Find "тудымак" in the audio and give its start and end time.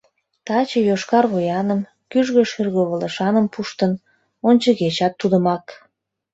5.21-5.65